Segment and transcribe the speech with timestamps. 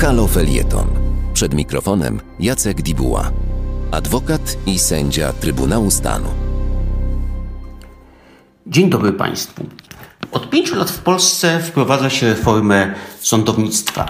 [0.00, 0.86] Halo Felieton.
[1.34, 3.30] Przed mikrofonem Jacek Dibuła,
[3.90, 6.28] adwokat i sędzia Trybunału Stanu.
[8.66, 9.66] Dzień dobry Państwu.
[10.32, 14.06] Od pięciu lat w Polsce wprowadza się reformę sądownictwa.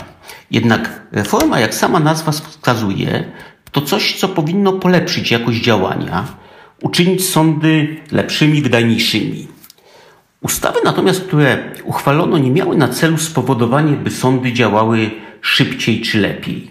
[0.51, 3.33] Jednak reforma, jak sama nazwa wskazuje,
[3.73, 6.27] to coś, co powinno polepszyć jakość działania,
[6.83, 9.49] uczynić sądy lepszymi, wydajniejszymi.
[10.43, 16.71] Ustawy natomiast, które uchwalono, nie miały na celu spowodowanie, by sądy działały szybciej czy lepiej.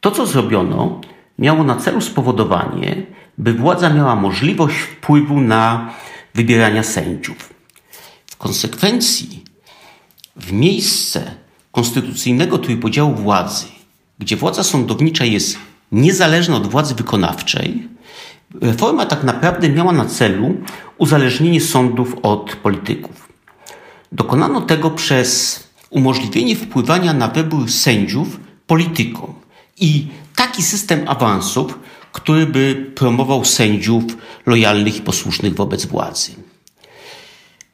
[0.00, 1.00] To, co zrobiono,
[1.38, 3.02] miało na celu spowodowanie,
[3.38, 5.94] by władza miała możliwość wpływu na
[6.34, 7.54] wybierania sędziów.
[8.30, 9.44] W konsekwencji,
[10.36, 11.34] w miejsce
[11.72, 13.66] konstytucyjnego trójpodziału władzy,
[14.18, 15.58] gdzie władza sądownicza jest
[15.92, 17.88] niezależna od władzy wykonawczej,
[18.60, 20.54] reforma tak naprawdę miała na celu
[20.98, 23.28] uzależnienie sądów od polityków.
[24.12, 25.60] Dokonano tego przez
[25.94, 29.34] umożliwienie wpływania na wybór sędziów politykom
[29.80, 31.78] i taki system awansów,
[32.12, 34.04] który by promował sędziów
[34.46, 36.32] lojalnych i posłusznych wobec władzy.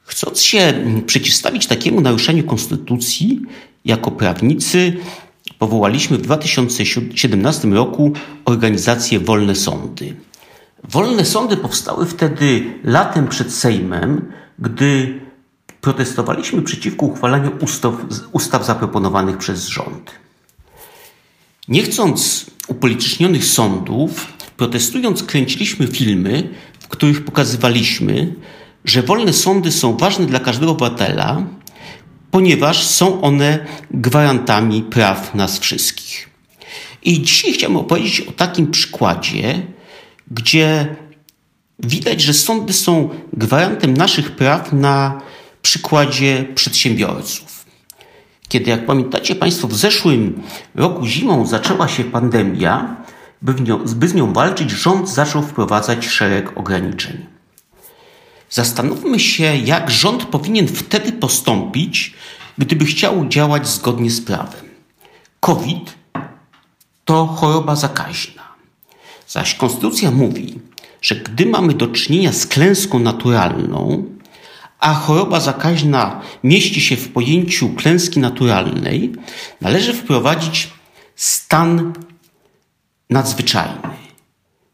[0.03, 0.73] Chcąc się
[1.05, 3.41] przeciwstawić takiemu naruszeniu konstytucji,
[3.85, 4.97] jako prawnicy
[5.59, 8.13] powołaliśmy w 2017 roku
[8.45, 10.15] organizację Wolne Sądy.
[10.83, 15.19] Wolne sądy powstały wtedy latem przed Sejmem, gdy
[15.81, 17.93] protestowaliśmy przeciwko uchwalaniu ustaw,
[18.31, 20.11] ustaw zaproponowanych przez rząd.
[21.67, 28.35] Nie chcąc upolitycznionych sądów, protestując, kręciliśmy filmy, w których pokazywaliśmy,
[28.85, 31.43] że wolne sądy są ważne dla każdego obywatela,
[32.31, 36.29] ponieważ są one gwarantami praw nas wszystkich.
[37.03, 39.61] I dzisiaj chciałbym opowiedzieć o takim przykładzie,
[40.31, 40.95] gdzie
[41.79, 45.21] widać, że sądy są gwarantem naszych praw na
[45.61, 47.65] przykładzie przedsiębiorców.
[48.47, 50.43] Kiedy, jak pamiętacie Państwo, w zeszłym
[50.75, 52.95] roku zimą zaczęła się pandemia,
[53.41, 57.25] by, nią, by z nią walczyć, rząd zaczął wprowadzać szereg ograniczeń.
[58.49, 62.13] Zastanówmy się, jak rząd powinien wtedy postąpić,
[62.57, 64.69] gdyby chciał działać zgodnie z prawem.
[65.39, 65.95] COVID
[67.05, 68.43] to choroba zakaźna.
[69.27, 70.59] Zaś konstytucja mówi,
[71.01, 74.05] że gdy mamy do czynienia z klęską naturalną,
[74.81, 79.11] a choroba zakaźna mieści się w pojęciu klęski naturalnej,
[79.61, 80.69] należy wprowadzić
[81.15, 81.93] stan
[83.09, 83.89] nadzwyczajny.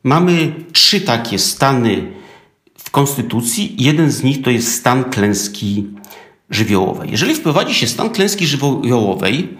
[0.03, 2.11] Mamy trzy takie stany
[2.77, 3.75] w Konstytucji.
[3.77, 5.85] Jeden z nich to jest stan klęski
[6.49, 7.11] żywiołowej.
[7.11, 9.57] Jeżeli wprowadzi się stan klęski żywiołowej,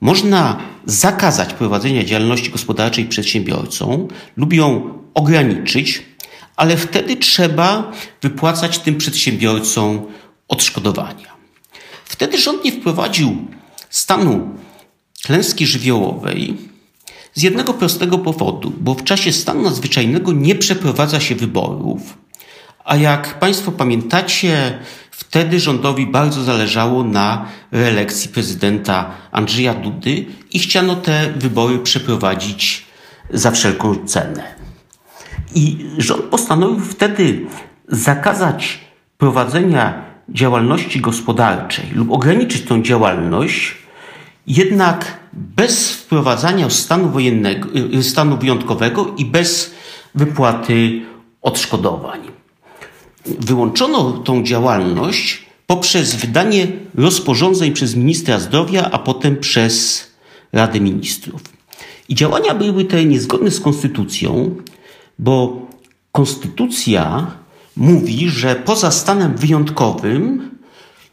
[0.00, 6.02] można zakazać prowadzenia działalności gospodarczej przedsiębiorcom lub ją ograniczyć,
[6.60, 10.06] ale wtedy trzeba wypłacać tym przedsiębiorcom
[10.48, 11.28] odszkodowania.
[12.04, 13.46] Wtedy rząd nie wprowadził
[13.90, 14.48] stanu
[15.24, 16.56] klęski żywiołowej
[17.34, 22.18] z jednego prostego powodu, bo w czasie stanu nadzwyczajnego nie przeprowadza się wyborów,
[22.84, 24.78] a jak Państwo pamiętacie,
[25.10, 32.84] wtedy rządowi bardzo zależało na reelekcji prezydenta Andrzeja Dudy i chciano te wybory przeprowadzić
[33.30, 34.59] za wszelką cenę.
[35.54, 37.46] I rząd postanowił wtedy
[37.88, 38.80] zakazać
[39.18, 43.76] prowadzenia działalności gospodarczej lub ograniczyć tą działalność,
[44.46, 49.74] jednak bez wprowadzania stanu, wojennego, y, stanu wyjątkowego i bez
[50.14, 51.02] wypłaty
[51.42, 52.20] odszkodowań.
[53.26, 60.06] Wyłączono tą działalność poprzez wydanie rozporządzeń przez ministra zdrowia, a potem przez
[60.52, 61.42] Radę Ministrów.
[62.08, 64.56] I działania były te niezgodne z konstytucją,
[65.20, 65.66] bo
[66.12, 67.26] konstytucja
[67.76, 70.50] mówi, że poza stanem wyjątkowym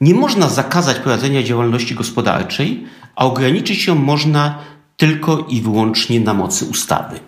[0.01, 2.85] nie można zakazać prowadzenia działalności gospodarczej,
[3.15, 4.59] a ograniczyć ją można
[4.97, 7.19] tylko i wyłącznie na mocy ustawy.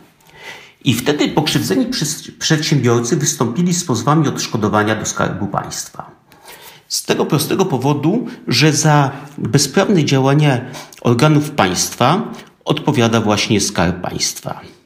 [0.85, 1.85] I wtedy pokrzywdzeni
[2.39, 6.11] przedsiębiorcy wystąpili z pozwami odszkodowania do Skarbu Państwa.
[6.87, 10.61] Z tego prostego powodu, że za bezprawne działania
[11.01, 12.31] organów państwa
[12.65, 14.78] odpowiada właśnie Skarb Państwa.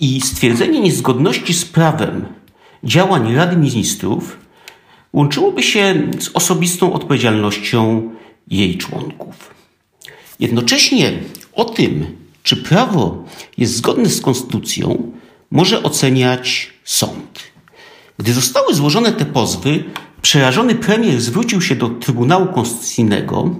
[0.00, 2.26] I stwierdzenie niezgodności z prawem
[2.84, 4.38] działań Rady Ministrów
[5.12, 8.10] łączyłoby się z osobistą odpowiedzialnością
[8.48, 9.54] jej członków.
[10.40, 11.12] Jednocześnie
[11.52, 13.24] o tym, czy prawo
[13.58, 15.12] jest zgodne z konstytucją,
[15.50, 17.40] może oceniać sąd.
[18.18, 19.84] Gdy zostały złożone te pozwy,
[20.22, 23.54] przerażony premier zwrócił się do Trybunału Konstytucyjnego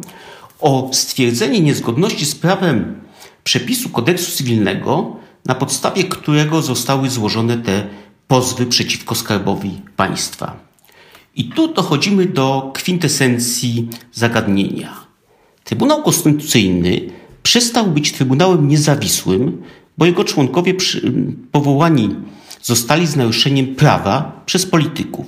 [0.61, 3.01] o stwierdzenie niezgodności z prawem
[3.45, 7.87] przepisu kodeksu cywilnego, na podstawie którego zostały złożone te
[8.29, 10.57] pozwy przeciwko skarbowi państwa.
[11.37, 14.97] I tu dochodzimy do kwintesencji zagadnienia.
[15.65, 17.01] Trybunał Konstytucyjny
[17.43, 19.63] przestał być Trybunałem niezawisłym,
[19.99, 20.75] bo jego członkowie
[21.53, 22.17] powołani
[22.63, 25.27] zostali z naruszeniem prawa przez polityków.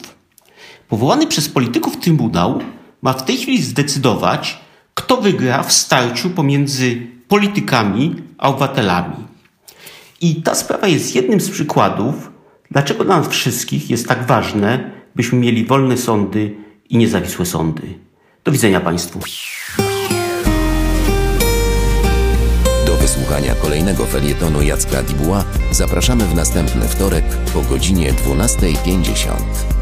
[0.88, 2.60] Powołany przez polityków Trybunał
[3.02, 4.60] ma w tej chwili zdecydować,
[4.94, 9.33] kto wygra w starciu pomiędzy politykami a obywatelami.
[10.20, 12.30] I ta sprawa jest jednym z przykładów,
[12.70, 16.56] dlaczego dla nas wszystkich jest tak ważne, byśmy mieli wolne sądy
[16.90, 17.82] i niezawisłe sądy.
[18.44, 19.20] Do widzenia Państwu.
[22.86, 27.24] Do wysłuchania kolejnego felietonu Jacka Dibuła zapraszamy w następny wtorek
[27.54, 29.73] po godzinie 12.50.